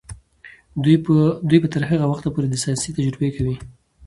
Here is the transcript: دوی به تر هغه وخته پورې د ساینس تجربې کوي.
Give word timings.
دوی 1.49 1.59
به 1.63 1.69
تر 1.73 1.83
هغه 1.91 2.05
وخته 2.07 2.27
پورې 2.33 2.47
د 2.49 2.55
ساینس 2.63 2.81
تجربې 2.97 3.29
کوي. 3.35 3.55